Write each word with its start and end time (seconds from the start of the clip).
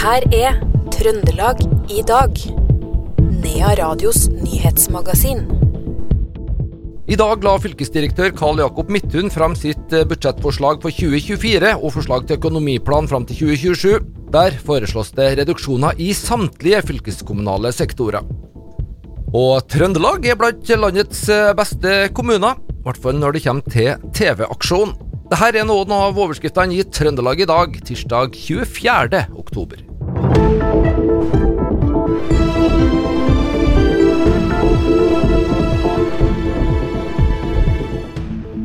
her 0.00 0.24
er 0.32 0.54
Trøndelag 0.94 1.58
i 1.92 2.00
dag. 2.08 2.38
Nea 3.20 3.72
Radios 3.76 4.30
nyhetsmagasin. 4.32 5.42
I 7.10 7.18
dag 7.20 7.44
la 7.44 7.52
fylkesdirektør 7.60 8.30
Karl 8.38 8.62
Jakob 8.62 8.88
Midthun 8.92 9.28
fram 9.34 9.56
sitt 9.58 9.92
eh, 9.92 10.06
budsjettforslag 10.08 10.80
for 10.80 10.94
2024 10.94 11.74
og 11.74 11.92
forslag 11.92 12.24
til 12.24 12.40
økonomiplan 12.40 13.10
fram 13.10 13.26
til 13.28 13.42
2027. 13.42 14.06
Der 14.32 14.56
foreslås 14.64 15.12
det 15.18 15.34
reduksjoner 15.42 16.00
i 16.00 16.14
samtlige 16.16 16.80
fylkeskommunale 16.92 17.74
sektorer. 17.76 18.24
Og 19.36 19.68
Trøndelag 19.68 20.24
er 20.24 20.40
blant 20.40 20.72
landets 20.80 21.26
eh, 21.28 21.52
beste 21.58 21.98
kommuner, 22.16 22.56
i 22.56 22.80
hvert 22.88 23.04
fall 23.04 23.20
når 23.20 23.36
det 23.36 23.44
kommer 23.44 23.76
til 23.76 24.08
TV-aksjon. 24.16 24.96
Dette 25.28 25.52
er 25.60 25.68
noen 25.68 25.92
av 25.92 26.16
overskriftene 26.16 26.80
i 26.80 26.88
Trøndelag 26.88 27.44
i 27.44 27.50
dag, 27.52 27.76
tirsdag 27.84 28.40
24. 28.48 29.26
oktober. 29.36 29.89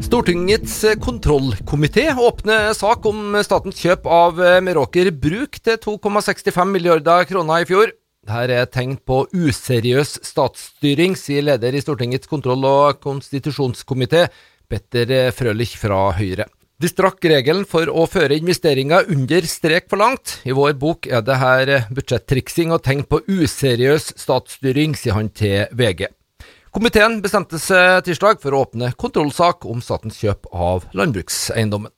Stortingets 0.06 0.76
kontrollkomité 1.02 2.06
åpner 2.14 2.72
sak 2.78 3.06
om 3.10 3.36
statens 3.44 3.82
kjøp 3.82 4.06
av 4.08 4.38
Meråker 4.64 5.10
Bruk 5.12 5.58
til 5.60 5.78
2,65 5.82 6.72
milliarder 6.72 7.28
kroner 7.28 7.66
i 7.66 7.68
fjor. 7.68 7.92
Dette 8.26 8.58
er 8.58 8.70
tegn 8.72 8.96
på 8.98 9.24
useriøs 9.36 10.16
statsstyring, 10.26 11.14
sier 11.20 11.46
leder 11.46 11.76
i 11.78 11.82
Stortingets 11.84 12.30
kontroll- 12.32 12.66
og 12.66 13.02
konstitusjonskomité, 13.04 14.28
Petter 14.66 15.34
Frølich 15.36 15.76
fra 15.78 16.08
Høyre. 16.18 16.48
De 16.76 16.90
strakk 16.92 17.24
regelen 17.24 17.64
for 17.64 17.88
å 17.88 18.04
føre 18.12 18.36
investeringer 18.36 19.08
under 19.14 19.46
strek 19.48 19.86
for 19.88 20.02
langt. 20.02 20.42
I 20.44 20.52
vår 20.52 20.74
bok 20.76 21.08
er 21.08 21.22
det 21.24 21.38
her 21.40 21.70
budsjettriksing 21.88 22.74
og 22.76 22.82
tegn 22.84 23.06
på 23.08 23.22
useriøs 23.32 24.10
statsstyring, 24.20 24.92
sier 25.00 25.16
han 25.16 25.30
til 25.32 25.70
VG. 25.72 26.10
Komiteen 26.76 27.22
bestemte 27.24 27.62
seg 27.64 28.02
tirsdag 28.04 28.42
for 28.44 28.52
å 28.52 28.66
åpne 28.66 28.90
kontrollsak 29.00 29.64
om 29.72 29.80
statens 29.80 30.20
kjøp 30.20 30.50
av 30.52 30.84
landbrukseiendommen. 30.92 31.94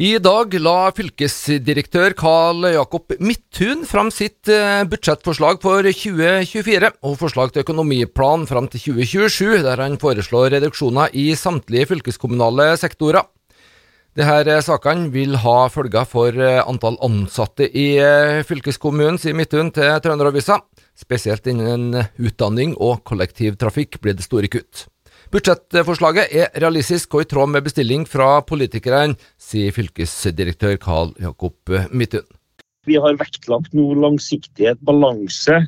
I 0.00 0.14
dag 0.24 0.54
la 0.56 0.88
fylkesdirektør 0.96 2.14
Karl 2.16 2.64
Jakob 2.72 3.12
Midthun 3.20 3.82
fram 3.84 4.08
sitt 4.08 4.48
eh, 4.48 4.86
budsjettforslag 4.88 5.60
for 5.60 5.84
2024 5.84 6.88
og 7.04 7.18
forslag 7.20 7.52
til 7.52 7.66
økonomiplan 7.66 8.48
fram 8.48 8.70
til 8.72 8.80
2027, 8.94 9.60
der 9.68 9.84
han 9.84 10.00
foreslår 10.00 10.54
reduksjoner 10.56 11.12
i 11.12 11.26
samtlige 11.36 11.90
fylkeskommunale 11.92 12.70
sektorer. 12.80 13.28
Disse 14.18 14.56
sakene 14.66 15.06
vil 15.14 15.36
ha 15.38 15.68
følger 15.70 16.06
for 16.08 16.34
eh, 16.34 16.58
antall 16.66 16.96
ansatte 17.06 17.68
i 17.70 17.92
eh, 18.02 18.40
fylkeskommunen, 18.42 19.20
sier 19.22 19.36
Midthun 19.38 19.70
til 19.70 20.00
Trønderavisa. 20.02 20.56
Spesielt 20.98 21.46
innen 21.46 21.94
utdanning 22.18 22.74
og 22.74 23.04
kollektivtrafikk 23.06 24.00
blir 24.02 24.16
det 24.18 24.26
store 24.26 24.50
kutt. 24.50 24.88
Budsjettforslaget 25.30 26.34
er 26.34 26.50
realistisk 26.58 27.14
og 27.14 27.22
i 27.22 27.28
tråd 27.30 27.52
med 27.54 27.62
bestilling 27.68 28.02
fra 28.02 28.40
politikerne, 28.42 29.14
sier 29.38 29.70
fylkesdirektør 29.76 30.74
Karl 30.82 31.14
Jakob 31.22 31.70
Midthun. 31.94 32.26
Vi 32.90 32.98
har 32.98 33.14
vektlagt 33.20 33.76
noe 33.78 33.94
langsiktighet, 33.94 34.82
balanse 34.82 35.60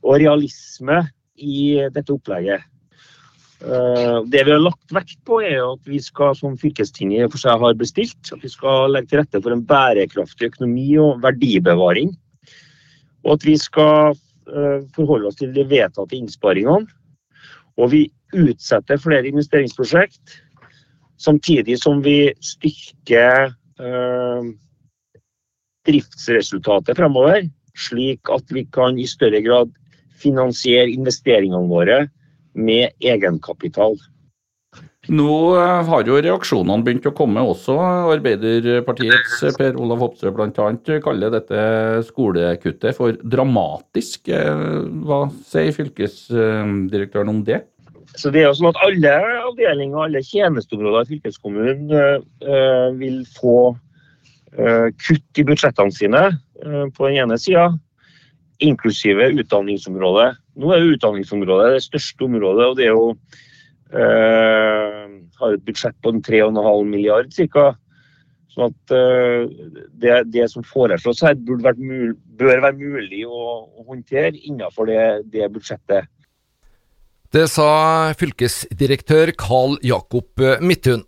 og 0.00 0.16
realisme 0.22 1.02
i 1.36 1.76
dette 1.92 2.16
opplegget. 2.16 2.64
Eh, 3.64 4.24
det 4.28 4.44
vi 4.44 4.52
har 4.52 4.60
lagt 4.60 4.92
vekt 4.92 5.18
på, 5.24 5.40
er 5.40 5.62
at 5.64 5.88
vi 5.88 6.00
skal, 6.02 6.34
som 6.36 6.58
fylkestinget 6.60 7.32
for 7.32 7.40
seg 7.40 7.62
har 7.62 7.78
bestilt, 7.78 8.32
at 8.32 8.42
vi 8.44 8.50
skal 8.52 8.92
legge 8.92 9.12
til 9.12 9.22
rette 9.22 9.40
for 9.40 9.54
en 9.54 9.64
bærekraftig 9.64 10.50
økonomi 10.50 10.90
og 11.00 11.22
verdibevaring. 11.24 12.12
Og 13.24 13.38
at 13.38 13.46
vi 13.48 13.56
skal 13.60 14.12
eh, 14.12 14.84
forholde 14.96 15.30
oss 15.30 15.40
til 15.40 15.54
de 15.56 15.64
vedtatte 15.70 16.18
innsparingene. 16.18 16.84
Og 17.76 17.92
vi 17.92 18.06
utsetter 18.36 19.00
flere 19.00 19.28
investeringsprosjekt, 19.28 20.40
samtidig 21.20 21.78
som 21.80 22.02
vi 22.04 22.28
styrker 22.44 23.54
eh, 23.80 24.52
driftsresultatet 25.88 26.98
fremover, 26.98 27.46
slik 27.76 28.28
at 28.32 28.52
vi 28.52 28.66
kan 28.72 29.00
i 29.00 29.08
større 29.08 29.40
grad 29.44 29.72
finansiere 30.20 30.92
investeringene 30.92 31.68
våre 31.68 32.06
med 32.56 32.96
egenkapital. 33.00 33.96
Nå 35.06 35.54
eh, 35.54 35.84
har 35.86 36.08
jo 36.08 36.18
reaksjonene 36.18 36.82
begynt 36.86 37.06
å 37.06 37.14
komme 37.14 37.42
også. 37.46 37.76
Arbeiderpartiets 38.16 39.38
Per 39.58 39.78
Olav 39.78 40.02
Hopsø 40.02 40.32
bl.a. 40.34 40.72
kaller 41.04 41.32
dette 41.34 41.62
skolekuttet 42.08 42.96
for 42.98 43.14
dramatisk. 43.22 44.26
Eh, 44.34 44.82
hva 45.06 45.26
sier 45.46 45.72
fylkesdirektøren 45.76 47.30
om 47.30 47.44
det? 47.46 47.62
Så 48.16 48.32
det 48.32 48.42
er 48.42 48.48
jo 48.48 48.56
sånn 48.58 48.72
at 48.72 48.82
Alle 48.86 49.14
avdelinger 49.44 50.06
alle 50.06 50.22
tjenesteområder 50.24 51.04
i 51.04 51.16
fylkeskommunen 51.16 51.90
vil 52.96 53.18
få 53.36 53.74
kutt 54.56 55.40
i 55.42 55.44
budsjettene 55.44 55.92
sine 55.92 56.22
på 56.96 57.10
den 57.10 57.18
ene 57.26 57.36
sida, 57.36 57.66
inklusive 58.64 59.26
utdanningsområdet. 59.42 60.30
Nå 60.56 60.72
er 60.72 60.82
jo 60.82 60.94
utdanningsområdet 60.96 61.74
det 61.76 61.82
største 61.84 62.26
området, 62.26 62.70
og 62.70 62.78
det 62.78 62.86
er 62.88 62.94
jo 62.94 63.10
har 65.36 65.52
et 65.54 65.62
budsjett 65.62 65.94
på 66.02 66.10
3,5 66.26 66.88
milliard 66.90 67.28
ca. 67.30 67.66
Sånn 68.50 68.72
at 68.72 68.94
det, 70.00 70.16
det, 70.32 70.46
som 70.50 70.64
foreslås 70.66 71.22
her, 71.22 71.36
mulig, 71.38 72.16
bør 72.40 72.64
være 72.64 72.74
mulig 72.80 73.22
å, 73.28 73.42
å 73.68 73.86
håndtere 73.86 74.34
innenfor 74.34 74.88
det, 74.90 75.02
det 75.30 75.46
budsjettet. 75.54 76.10
Det 77.36 77.44
sa 77.52 78.14
fylkesdirektør 78.16 79.34
Karl 79.38 79.76
Jakob 79.84 80.42
Midthun. 80.64 81.04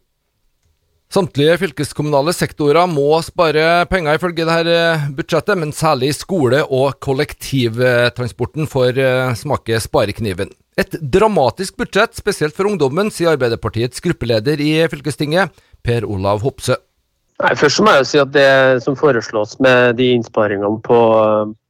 Samtlige 1.09 1.55
fylkeskommunale 1.63 2.35
sektorer 2.37 2.85
må 2.91 3.17
spare 3.25 3.87
penger 3.89 4.19
ifølge 4.19 4.45
dette 4.45 4.81
budsjettet, 5.17 5.57
men 5.57 5.71
særlig 5.73 6.11
skole- 6.13 6.67
og 6.69 6.99
kollektivtransporten 7.01 8.69
får 8.69 9.01
smake 9.41 9.81
sparekniven. 9.81 10.53
Et 10.79 10.99
dramatisk 11.01 11.79
budsjett, 11.81 12.13
spesielt 12.15 12.55
for 12.55 12.69
ungdommen, 12.69 13.09
sier 13.11 13.33
Arbeiderpartiets 13.33 14.05
gruppeleder 14.05 14.61
i 14.61 14.75
fylkestinget, 14.93 15.57
Per 15.83 16.05
Olav 16.05 16.45
Hopse. 16.45 16.77
Nei, 17.39 17.55
først 17.55 17.81
må 17.87 17.93
jeg 17.95 18.07
si 18.11 18.19
at 18.19 18.31
Det 18.35 18.83
som 18.83 18.97
foreslås 18.99 19.57
med 19.63 19.97
de 19.97 20.11
innsparingene 20.17 20.81
på, 20.85 21.01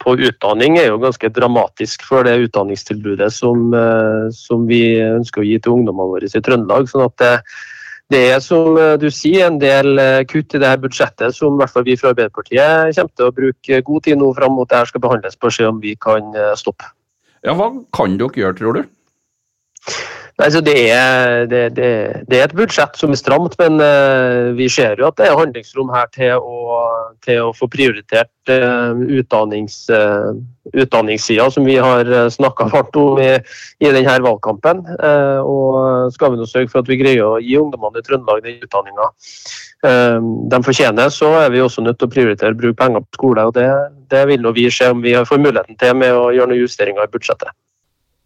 på 0.03 0.19
utdanning, 0.19 0.81
er 0.81 0.91
jo 0.91 1.01
ganske 1.03 1.31
dramatisk 1.31 2.03
for 2.09 2.25
det 2.25 2.39
utdanningstilbudet 2.49 3.31
som, 3.37 3.71
som, 4.35 4.65
vi 4.67 4.97
ønsker 5.05 5.45
å 5.45 5.47
gi 5.47 5.59
til 5.61 5.79
ungdommene 5.79 6.15
våre 6.17 6.27
i 6.27 6.45
Trøndelag. 6.45 6.89
sånn 6.91 7.07
at 7.07 7.21
det, 7.21 7.35
det 8.13 8.21
er 8.33 8.39
som 8.41 8.77
du 9.01 9.09
sier, 9.13 9.47
en 9.47 9.59
del 9.61 10.01
kutt 10.31 10.55
i 10.57 10.61
dette 10.63 10.81
budsjettet 10.81 11.37
som 11.37 11.57
i 11.57 11.63
hvert 11.63 11.75
fall 11.75 11.85
vi 11.85 11.97
fra 12.01 12.15
Arbeiderpartiet 12.15 12.97
kommer 12.97 13.13
til 13.13 13.27
å 13.27 13.35
bruke 13.37 13.81
god 13.85 14.07
tid 14.07 14.21
nå 14.21 14.31
fram 14.37 14.55
mot 14.57 14.71
det 14.71 14.79
her 14.81 14.89
skal 14.89 15.05
behandles 15.05 15.37
på 15.37 15.51
å 15.51 15.57
se 15.59 15.67
om 15.69 15.83
vi 15.83 15.93
kan 16.01 16.33
stoppe. 16.57 16.89
Ja, 17.45 17.53
Hva 17.53 17.69
kan 17.95 18.17
dere 18.21 18.41
gjøre, 18.41 18.57
tror 18.59 18.79
du? 18.79 18.83
Altså 20.39 20.61
det, 20.63 20.77
er, 20.95 21.47
det, 21.51 21.63
det, 21.77 21.91
det, 22.31 22.39
er, 22.39 22.45
et 22.47 22.57
budsjett 22.57 22.97
som 22.97 23.11
er 23.11 23.19
stramt, 23.19 23.57
men 23.59 23.81
vi 24.57 24.69
ser 24.71 25.01
jo 25.01 25.09
at 25.11 25.19
det 25.19 25.27
er 25.27 25.39
handlingsrom 25.39 25.91
her 25.91 26.07
til 26.15 26.39
å, 26.39 26.68
til 27.25 27.49
å 27.49 27.55
få 27.57 27.69
prioritert 27.71 28.51
uh, 28.53 28.97
utdannings, 29.19 29.81
uh, 29.93 30.33
utdanningssida, 30.73 31.49
som 31.53 31.67
vi 31.69 31.77
har 31.81 32.09
snakka 32.33 32.69
hardt 32.73 32.97
om 33.01 33.21
i, 33.23 33.31
i 33.81 33.93
denne 33.95 34.19
valgkampen. 34.25 34.83
og 35.49 36.13
skal 36.13 36.33
vi 36.33 36.41
nå 36.41 36.47
sørge 36.49 36.69
for 36.69 36.83
at 36.83 36.91
vi 36.91 36.99
greier 37.01 37.25
å 37.25 37.39
gi 37.41 37.57
ungdommene 37.57 38.03
i 38.03 38.05
Trøndelag 38.05 38.43
den 38.45 38.61
utdanninga 38.67 39.09
de 40.53 40.59
fortjener, 40.67 41.09
så 41.15 41.31
er 41.39 41.53
vi 41.55 41.63
også 41.63 41.85
nødt 41.87 42.01
til 42.01 42.09
å 42.09 42.13
prioritere 42.13 42.53
å 42.53 42.59
bruke 42.59 42.77
penger 42.81 43.05
på 43.07 43.21
skole. 43.21 43.45
og 43.47 43.55
Det, 43.55 43.69
det 44.11 44.25
vil 44.29 44.43
nå 44.43 44.53
vi 44.57 44.67
se 44.75 44.91
om 44.93 45.01
vi 45.05 45.15
får 45.15 45.41
muligheten 45.41 45.79
til 45.79 45.95
med 45.97 46.13
å 46.13 46.33
gjøre 46.35 46.53
noen 46.53 46.65
justeringer 46.65 47.07
i 47.07 47.13
budsjettet. 47.15 47.55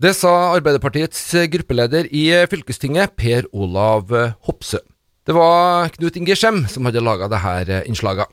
Det 0.03 0.17
sa 0.19 0.33
Arbeiderpartiets 0.57 1.29
gruppeleder 1.53 2.09
i 2.11 2.25
fylkestinget, 2.51 3.15
Per 3.15 3.47
Olav 3.53 4.11
Hopsø. 4.49 4.81
Det 5.23 5.35
var 5.37 5.93
Knut 5.95 6.17
Inge 6.19 6.35
Skjem 6.35 6.65
som 6.67 6.89
hadde 6.89 7.03
laga 7.05 7.29
dette 7.31 7.85
innslaget. 7.87 8.27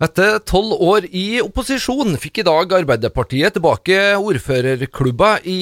Etter 0.00 0.38
tolv 0.48 0.78
år 0.80 1.04
i 1.12 1.42
opposisjon 1.44 2.14
fikk 2.16 2.38
i 2.40 2.44
dag 2.46 2.70
Arbeiderpartiet 2.72 3.52
tilbake 3.52 3.98
ordførerklubba 4.16 5.34
i 5.44 5.58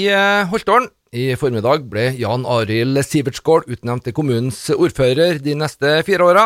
Holtålen. 0.53 0.87
I 1.11 1.33
formiddag 1.41 1.89
ble 1.91 2.05
Jan 2.21 2.45
Arild 2.47 3.01
Sivertskål 3.03 3.67
utnevnt 3.67 4.07
til 4.07 4.15
kommunens 4.15 4.61
ordfører 4.77 5.41
de 5.43 5.57
neste 5.59 5.97
fire 6.07 6.29
åra. 6.29 6.45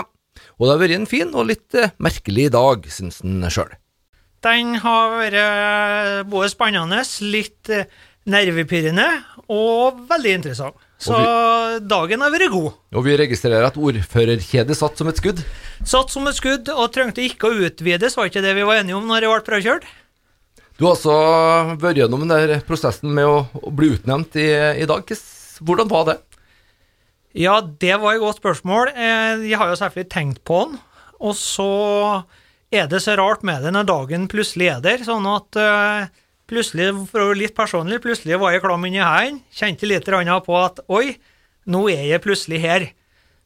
Og 0.57 0.65
det 0.65 0.71
har 0.73 0.81
vært 0.81 0.97
en 0.97 1.11
fin 1.11 1.37
og 1.37 1.51
litt 1.51 1.77
merkelig 2.01 2.49
dag, 2.55 2.89
syns 2.89 3.21
han 3.21 3.45
sjøl. 3.53 3.75
Den 4.41 4.73
har 4.81 5.13
vært 5.19 6.33
både 6.33 6.49
spennende, 6.49 7.05
litt 7.29 7.75
nervepirrende 8.25 9.11
og 9.53 10.01
veldig 10.09 10.39
interessant. 10.39 10.81
Så 11.03 11.19
dagen 11.91 12.23
har 12.23 12.31
vært 12.31 12.53
god. 12.53 12.77
Og 12.95 13.05
vi 13.07 13.17
registrerer 13.19 13.67
at 13.67 13.79
ordførerkjedet 13.81 14.77
satt 14.79 15.01
som 15.01 15.11
et 15.11 15.19
skudd. 15.19 15.43
Satt 15.83 16.13
som 16.15 16.29
et 16.31 16.39
skudd 16.39 16.71
og 16.71 16.93
trengte 16.95 17.25
ikke 17.27 17.51
å 17.51 17.67
utvides, 17.67 18.15
var 18.19 18.31
ikke 18.31 18.45
det 18.45 18.55
vi 18.59 18.67
var 18.69 18.83
enige 18.83 18.99
om 18.99 19.09
når 19.11 19.25
det 19.25 19.33
ble 19.33 19.47
prøvekjørt? 19.49 19.89
Du 20.79 20.87
har 20.87 20.95
også 20.95 21.17
vært 21.83 22.01
gjennom 22.01 22.23
den 22.25 22.33
der 22.33 22.63
prosessen 22.67 23.13
med 23.15 23.29
å, 23.29 23.43
å 23.51 23.73
bli 23.75 23.93
utnevnt 23.97 24.39
i, 24.41 24.49
i 24.83 24.87
dag. 24.89 25.11
Hvordan 25.63 25.91
var 25.91 26.07
det? 26.09 26.17
Ja, 27.39 27.59
det 27.61 27.99
var 28.01 28.15
et 28.15 28.23
godt 28.23 28.41
spørsmål. 28.41 28.93
Eh, 28.93 29.45
jeg 29.49 29.59
har 29.61 29.71
jo 29.71 29.79
selvfølgelig 29.81 30.13
tenkt 30.13 30.43
på 30.49 30.65
den. 30.65 30.81
Og 31.23 31.37
så 31.39 31.69
er 32.73 32.89
det 32.91 33.03
så 33.05 33.15
rart 33.19 33.45
med 33.47 33.65
det 33.65 33.73
når 33.75 33.89
dagen 33.89 34.29
plutselig 34.33 34.71
er 34.73 34.83
der, 34.85 35.05
sånn 35.07 35.27
at 35.29 35.59
uh, 35.61 36.09
plutselig, 36.53 36.93
for 37.11 37.25
å 37.25 37.31
være 37.31 37.41
litt 37.47 37.57
personlig, 37.57 38.03
plutselig 38.05 38.39
var 38.41 38.55
jeg 38.55 38.63
klam 38.65 38.85
inni 38.89 39.01
hendene. 39.01 39.43
Kjente 39.57 39.89
litt 39.89 40.07
på 40.07 40.59
at 40.61 40.85
oi, 40.93 41.17
nå 41.67 41.87
er 41.91 42.05
jeg 42.13 42.25
plutselig 42.25 42.61
her. 42.63 42.91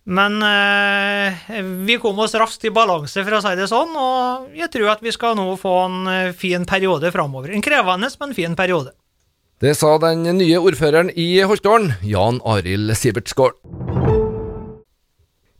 Men 0.07 0.39
eh, 0.43 1.49
vi 1.87 1.97
kom 1.99 2.19
oss 2.23 2.37
raskt 2.39 2.69
i 2.69 2.71
balanse, 2.71 3.25
for 3.27 3.39
å 3.39 3.43
si 3.43 3.55
det 3.59 3.67
sånn, 3.71 3.97
og 3.99 4.55
jeg 4.55 4.71
tror 4.75 4.93
at 4.95 5.03
vi 5.03 5.15
skal 5.15 5.35
nå 5.39 5.49
få 5.59 5.75
en 5.89 5.99
uh, 6.07 6.37
fin 6.37 6.63
periode 6.69 7.11
framover. 7.15 7.51
En 7.51 7.65
krevende, 7.65 8.13
men 8.23 8.37
fin 8.37 8.55
periode. 8.59 8.95
Det 9.59 9.75
sa 9.75 9.97
den 9.99 10.29
nye 10.37 10.61
ordføreren 10.61 11.11
i 11.17 11.31
Holtålen, 11.43 11.97
Jan 12.07 12.43
Arild 12.47 12.95
Sivertsgård. 12.95 13.96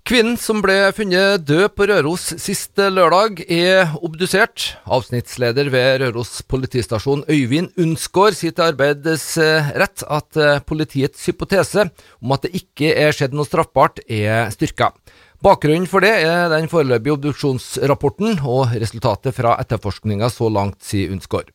Kvinnen 0.07 0.37
som 0.39 0.61
ble 0.63 0.93
funnet 0.95 1.43
død 1.49 1.73
på 1.75 1.87
Røros 1.91 2.29
sist 2.39 2.79
lørdag, 2.79 3.41
er 3.51 3.97
obdusert. 4.07 4.77
Avsnittsleder 4.87 5.67
ved 5.75 6.05
Røros 6.05 6.45
politistasjon, 6.47 7.25
Øyvind 7.27 7.73
Unsgaard, 7.83 8.37
sier 8.39 8.55
til 8.55 8.69
Arbeids 8.69 9.33
rett 9.35 10.07
at 10.07 10.39
politiets 10.71 11.27
hypotese 11.27 11.89
om 12.23 12.37
at 12.39 12.47
det 12.47 12.55
ikke 12.55 12.95
er 12.95 13.19
skjedd 13.19 13.35
noe 13.35 13.51
straffbart, 13.51 13.99
er 14.07 14.47
styrka. 14.55 14.93
Bakgrunnen 15.43 15.91
for 15.91 16.07
det 16.07 16.15
er 16.23 16.55
den 16.55 16.71
foreløpige 16.71 17.19
obduksjonsrapporten 17.19 18.45
og 18.47 18.79
resultatet 18.79 19.35
fra 19.35 19.59
etterforskninga 19.59 20.31
så 20.31 20.55
langt, 20.55 20.85
sier 20.87 21.11
Unsgaard. 21.19 21.51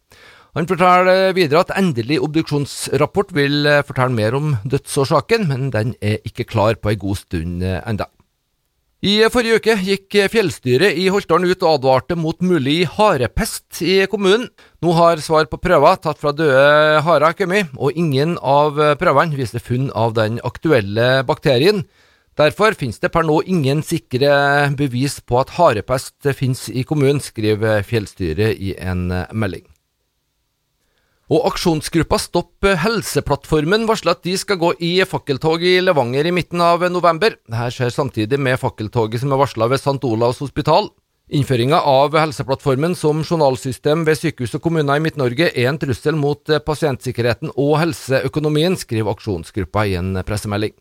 Han 0.59 0.67
forteller 0.67 1.31
videre 1.39 1.63
at 1.63 1.77
endelig 1.79 2.19
obduksjonsrapport 2.19 3.31
vil 3.31 3.77
fortelle 3.87 4.19
mer 4.19 4.35
om 4.35 4.57
dødsårsaken, 4.67 5.47
men 5.47 5.69
den 5.71 5.95
er 6.03 6.19
ikke 6.27 6.51
klar 6.51 6.75
på 6.75 6.91
ei 6.91 6.99
god 6.99 7.23
stund 7.29 7.63
enda. 7.63 8.11
I 9.01 9.15
forrige 9.33 9.57
uke 9.57 9.73
gikk 9.81 10.15
fjellstyret 10.29 10.93
i 11.01 11.07
Holtålen 11.09 11.49
ut 11.49 11.63
og 11.65 11.79
advarte 11.79 12.13
mot 12.13 12.37
mulig 12.45 12.83
harepest 12.99 13.79
i 13.81 13.95
kommunen. 14.05 14.43
Nå 14.77 14.93
har 14.93 15.23
svar 15.25 15.47
på 15.49 15.57
prøver 15.57 15.97
tatt 16.03 16.21
fra 16.21 16.29
døde 16.37 16.99
harer 17.01 17.33
kommet, 17.33 17.73
og 17.81 17.97
ingen 17.97 18.35
av 18.37 18.77
prøvene 19.01 19.33
viser 19.39 19.57
funn 19.57 19.89
av 19.97 20.13
den 20.19 20.37
aktuelle 20.45 21.25
bakterien. 21.25 21.81
Derfor 22.37 22.77
finnes 22.77 23.01
det 23.01 23.09
per 23.09 23.25
nå 23.25 23.39
ingen 23.41 23.81
sikre 23.81 24.69
bevis 24.77 25.17
på 25.25 25.41
at 25.41 25.57
harepest 25.57 26.29
finnes 26.37 26.67
i 26.69 26.85
kommunen, 26.85 27.25
skriver 27.25 27.81
fjellstyret 27.81 28.61
i 28.61 28.75
en 28.77 29.07
melding. 29.33 29.65
Og 31.31 31.45
aksjonsgruppa 31.47 32.17
Stopp 32.19 32.65
Helseplattformen 32.81 33.85
varsler 33.87 34.17
at 34.17 34.25
de 34.27 34.33
skal 34.35 34.57
gå 34.59 34.73
i 34.83 34.89
fakkeltog 35.07 35.63
i 35.63 35.77
Levanger 35.79 36.27
i 36.27 36.33
midten 36.35 36.59
av 36.59 36.83
november. 36.91 37.37
Dette 37.47 37.69
skjer 37.71 37.93
samtidig 37.95 38.35
med 38.35 38.59
fakkeltoget 38.59 39.23
som 39.23 39.31
er 39.31 39.39
varsla 39.39 39.69
ved 39.71 39.79
St. 39.79 39.95
Olavs 40.03 40.43
hospital. 40.43 40.91
Innføringa 41.31 41.79
av 41.87 42.17
Helseplattformen 42.19 42.97
som 42.99 43.23
journalsystem 43.23 44.03
ved 44.03 44.19
sykehus 44.19 44.57
og 44.59 44.65
kommuner 44.65 44.99
i 44.99 45.05
Midt-Norge 45.07 45.53
er 45.53 45.71
en 45.71 45.79
trussel 45.79 46.19
mot 46.19 46.51
pasientsikkerheten 46.67 47.55
og 47.55 47.77
helseøkonomien, 47.79 48.75
skriver 48.75 49.15
aksjonsgruppa 49.15 49.87
i 49.87 49.95
en 50.01 50.17
pressemelding. 50.27 50.75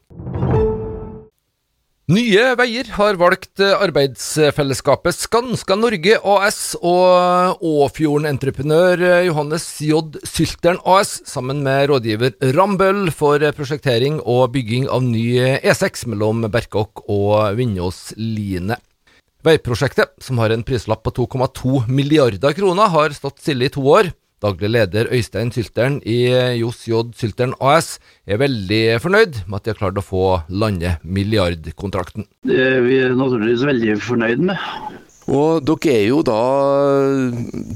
Nye 2.10 2.56
Veier 2.58 2.88
har 2.96 3.14
valgt 3.20 3.60
arbeidsfellesskapet 3.62 5.14
Skanska 5.14 5.76
Norge 5.78 6.16
AS 6.26 6.72
og 6.80 7.60
Åfjorden-entreprenør 7.62 9.04
Johannes 9.28 9.66
J. 9.86 10.00
Sylteren 10.26 10.80
AS 10.82 11.20
sammen 11.30 11.60
med 11.62 11.84
rådgiver 11.92 12.34
Rambøll 12.56 13.12
for 13.14 13.44
prosjektering 13.54 14.18
og 14.24 14.56
bygging 14.56 14.88
av 14.90 15.06
ny 15.06 15.22
E6 15.62 16.08
mellom 16.10 16.48
Berkåk 16.50 17.04
og 17.06 17.54
Vindåsline. 17.60 18.80
Veiprosjektet, 19.46 20.16
som 20.18 20.42
har 20.42 20.50
en 20.50 20.66
prislapp 20.66 21.06
på 21.06 21.14
2,2 21.14 21.84
milliarder 21.94 22.58
kroner, 22.58 22.90
har 22.90 23.14
stått 23.14 23.38
stille 23.38 23.70
i 23.70 23.74
to 23.76 23.86
år. 23.86 24.10
Daglig 24.40 24.70
leder 24.72 25.10
Øystein 25.12 25.50
Sylteren 25.52 25.98
i 26.08 26.30
Johs 26.56 26.86
J. 26.88 27.02
Sylteren 27.12 27.52
AS 27.60 27.98
er 28.24 28.40
veldig 28.40 28.96
fornøyd 29.04 29.42
med 29.44 29.58
at 29.58 29.66
de 29.66 29.74
har 29.74 29.80
klart 29.82 30.00
å 30.00 30.04
få 30.06 30.24
lande 30.48 30.94
milliardkontrakten. 31.04 32.24
Det 32.48 32.56
er 32.56 32.80
vi 32.86 33.02
naturligvis 33.12 33.66
veldig 33.68 33.98
fornøyd 34.00 34.46
med. 34.48 34.56
Og 35.28 35.60
dere 35.68 35.92
er 35.92 36.06
jo 36.08 36.22
da 36.24 36.40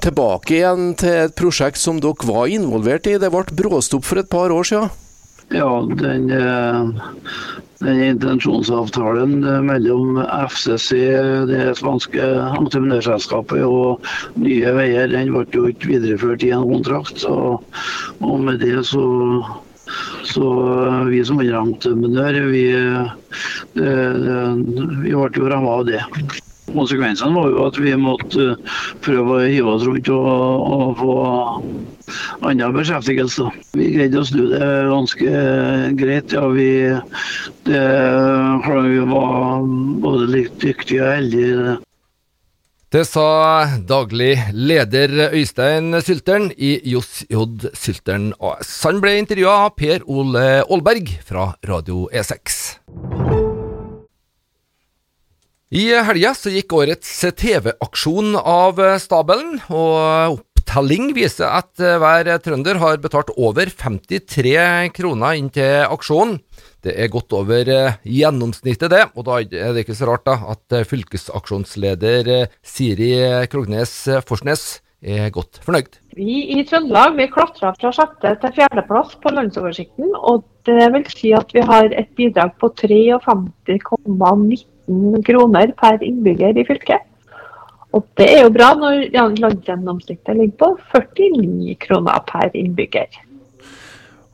tilbake 0.02 0.56
igjen 0.56 0.94
til 0.98 1.20
et 1.26 1.36
prosjekt 1.36 1.78
som 1.78 2.00
dere 2.00 2.32
var 2.32 2.48
involvert 2.48 3.12
i. 3.12 3.18
Det 3.20 3.30
ble 3.30 3.44
bråstopp 3.60 4.08
for 4.08 4.24
et 4.24 4.32
par 4.32 4.54
år 4.54 4.72
siden? 4.72 4.88
Ja, 5.52 5.68
den, 6.00 6.28
den 7.78 8.02
intensjonsavtalen 8.02 9.40
mellom 9.66 10.16
FCC, 10.48 10.96
det 11.50 11.74
spanske 11.78 12.30
entreprenørselskapet, 12.60 13.60
og 13.66 14.00
Nye 14.40 14.72
Veier, 14.78 15.12
den 15.12 15.34
ble 15.34 15.44
jo 15.52 15.68
ikke 15.70 15.92
videreført 15.92 16.46
i 16.46 16.54
en 16.56 16.66
kontrakt. 16.70 17.20
Så, 17.26 17.36
og 18.24 18.40
med 18.40 18.64
det 18.64 18.86
så 18.88 19.04
så 20.24 20.46
vi 21.10 21.20
som 21.24 21.40
underentreprenør, 21.42 22.38
vi, 22.48 22.64
vi 23.74 25.12
ble 25.12 25.42
jo 25.42 25.50
ramma 25.52 25.74
av 25.80 25.84
det. 25.90 26.00
Konsekvensene 26.72 27.36
var 27.36 27.50
jo 27.52 27.66
at 27.66 27.78
vi 27.78 27.92
måtte 28.00 28.54
prøve 29.04 29.36
å 29.36 29.44
hive 29.44 29.74
oss 29.76 29.84
rundt 29.86 30.08
og, 30.14 30.64
og 30.78 30.96
få 31.02 31.16
annen 32.40 32.74
beskjeftigelse. 32.76 33.48
Vi 33.76 33.90
greide 33.96 34.20
å 34.20 34.28
snu 34.28 34.44
det 34.52 34.68
ganske 34.90 35.40
greit. 36.00 36.34
Ja, 36.34 36.44
vi, 36.52 36.68
det, 37.68 37.82
vi 38.90 39.00
var 39.10 39.66
både 40.04 40.30
litt 40.32 40.60
dyktige 40.62 41.02
og 41.04 41.18
heldige. 41.18 41.80
Det 42.94 43.02
sa 43.08 43.66
daglig 43.82 44.36
leder 44.54 45.32
Øystein 45.34 45.96
Sylteren 45.98 46.52
i 46.54 46.76
Johs 46.92 47.24
J. 47.26 47.72
Sylteren 47.74 48.28
AS. 48.38 48.70
Han 48.86 49.00
ble 49.02 49.16
intervjua 49.18 49.56
av 49.64 49.74
Per 49.74 50.04
Ole 50.06 50.44
Aalberg 50.62 51.10
fra 51.26 51.48
Radio 51.66 52.04
E6. 52.14 52.60
I 55.74 55.88
helga 56.06 56.36
gikk 56.54 56.76
årets 56.78 57.10
TV-aksjon 57.34 58.36
av 58.38 58.78
stabelen, 59.02 59.56
og 59.74 60.38
opptelling 60.74 61.12
viser 61.14 61.46
at 61.46 61.78
hver 61.78 62.26
trønder 62.42 62.74
har 62.82 62.96
betalt 62.98 63.30
over 63.38 63.70
53 63.70 64.90
kroner 64.96 65.36
inn 65.38 65.46
til 65.54 65.86
aksjonen. 65.86 66.40
Det 66.82 66.90
er 66.98 67.06
godt 67.12 67.30
over 67.32 67.64
gjennomsnittet, 68.02 68.90
det, 68.90 69.04
og 69.14 69.24
da 69.28 69.38
er 69.44 69.72
det 69.72 69.80
ikke 69.84 69.94
så 69.94 70.06
rart 70.10 70.26
da 70.26 70.34
at 70.50 70.86
fylkesaksjonsleder 70.90 72.48
Siri 72.66 73.46
Krognes 73.52 74.08
Forsnes 74.26 74.80
er 74.98 75.30
godt 75.30 75.62
fornøyd. 75.62 75.94
Vi 76.18 76.58
i 76.58 76.64
Trøndelag 76.66 77.14
vi 77.20 77.30
klatra 77.30 77.70
fra 77.78 77.94
sjette 77.94 78.34
til 78.42 78.54
fjerdeplass 78.58 79.14
på 79.22 79.30
landsoversikten, 79.30 80.10
og 80.18 80.42
det 80.66 80.90
vil 80.90 81.06
si 81.12 81.30
at 81.38 81.46
vi 81.54 81.62
har 81.62 81.86
et 81.92 82.10
bidrag 82.18 82.50
på 82.58 82.66
53,19 82.82 85.22
kroner 85.30 85.70
per 85.78 86.02
innbygger 86.02 86.58
i 86.58 86.66
fylket. 86.66 87.13
Og 87.94 88.02
det 88.18 88.26
er 88.26 88.42
jo 88.42 88.52
bra 88.54 88.72
når 88.78 89.06
landsgjennomsnittet 89.14 90.38
ligger 90.40 90.56
på 90.64 90.70
49 90.90 91.76
kroner 91.84 92.24
per 92.26 92.50
innbygger. 92.58 93.20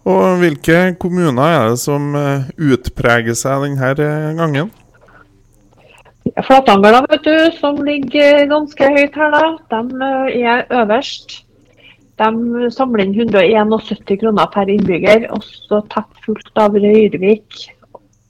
Og 0.09 0.41
Hvilke 0.41 0.95
kommuner 1.01 1.45
er 1.45 1.67
det 1.75 1.81
som 1.83 2.15
utpreger 2.57 3.37
seg 3.37 3.69
denne 4.01 4.33
gangen? 4.39 4.71
Flatanger, 6.47 7.01
vet 7.11 7.25
du, 7.27 7.37
som 7.59 7.79
ligger 7.85 8.47
ganske 8.51 8.91
høyt 8.97 9.17
her, 9.17 9.37
da. 9.37 9.81
De 9.81 10.41
er 10.41 10.65
øverst. 10.83 11.41
De 12.21 12.71
samler 12.75 13.07
inn 13.07 13.15
171 13.17 14.19
kroner 14.21 14.49
per 14.53 14.69
innbygger, 14.69 15.29
også 15.33 15.81
tett 15.93 16.25
fulgt 16.27 16.61
av 16.61 16.77
Røyrvik 16.77 17.63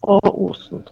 og 0.07 0.29
Osen. 0.31 0.85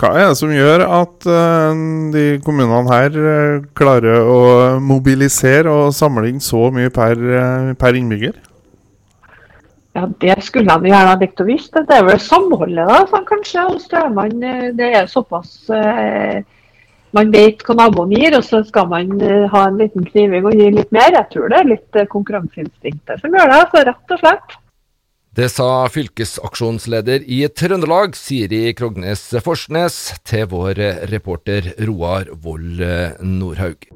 Hva 0.00 0.14
er 0.16 0.30
det 0.30 0.38
som 0.38 0.52
gjør 0.52 0.80
at 0.80 1.26
uh, 1.28 1.80
de 2.14 2.22
kommunene 2.40 2.88
her 2.88 3.16
uh, 3.20 3.64
klarer 3.76 4.22
å 4.24 4.38
mobilisere 4.80 5.68
og 5.68 5.92
samle 5.92 6.30
inn 6.30 6.40
så 6.40 6.70
mye 6.72 6.88
per, 6.94 7.20
uh, 7.20 7.72
per 7.76 7.98
innbygger? 7.98 8.38
Ja, 9.98 10.06
Det 10.22 10.38
skulle 10.46 10.72
de 10.72 10.88
gjerne 10.88 11.10
ha 11.10 11.18
likt 11.20 11.42
å 11.42 11.44
visst. 11.44 11.76
Det 11.76 11.98
er 11.98 12.06
vel 12.06 12.22
samholdet, 12.22 12.88
da, 12.88 13.02
sånn, 13.10 13.26
kanskje. 13.28 13.66
hos 13.68 13.90
man, 14.16 14.40
Det 14.78 14.88
er 15.02 15.10
såpass 15.10 15.68
Man 17.10 17.32
vet 17.34 17.64
hva 17.66 17.74
naboen 17.74 18.14
gir, 18.14 18.36
og 18.38 18.44
så 18.46 18.62
skal 18.64 18.86
man 18.88 19.10
ha 19.50 19.66
en 19.66 19.80
liten 19.82 20.06
kniving 20.06 20.46
og 20.46 20.54
gi 20.54 20.70
litt 20.70 20.92
mer. 20.94 21.10
Jeg 21.10 21.26
tror 21.32 21.50
det 21.50 21.58
er 21.58 21.72
litt 21.74 22.02
konkurranseinstinktet 22.08 23.20
som 23.20 23.34
gjør 23.34 23.50
det, 23.50 23.62
så 23.72 23.82
rett 23.90 24.14
og 24.14 24.22
slett. 24.22 24.59
Det 25.40 25.46
sa 25.48 25.88
fylkesaksjonsleder 25.88 27.22
i 27.24 27.38
Trøndelag, 27.56 28.12
Siri 28.12 28.74
Krognes 28.76 29.22
Forsnes, 29.40 29.94
til 30.28 30.42
vår 30.50 30.76
reporter 31.08 31.70
Roar 31.88 32.28
Vold 32.44 32.82
Nordhaug. 33.24 33.86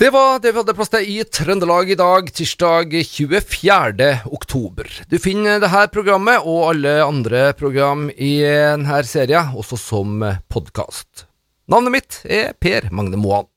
Det 0.00 0.08
var 0.14 0.40
det 0.40 0.54
vi 0.54 0.62
hadde 0.62 0.74
plass 0.78 0.94
til 0.94 1.10
i 1.12 1.18
Trøndelag 1.28 1.92
i 1.92 1.98
dag, 2.00 2.30
tirsdag 2.38 2.96
24. 3.10 4.08
oktober. 4.38 4.88
Du 5.12 5.18
finner 5.20 5.60
dette 5.60 5.82
programmet 5.92 6.48
og 6.48 6.70
alle 6.70 6.94
andre 7.04 7.50
program 7.58 8.06
i 8.16 8.38
denne 8.46 9.02
serien 9.04 9.52
også 9.52 9.76
som 9.82 10.24
podkast. 10.48 11.26
Navnet 11.68 11.98
mitt 11.98 12.22
er 12.24 12.56
Per 12.56 12.88
Magne 12.96 13.20
Moan. 13.20 13.50